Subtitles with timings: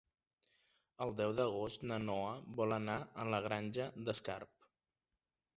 [1.05, 2.31] El deu d'agost na Noa
[2.63, 4.69] vol anar a la Granja d'Escarp.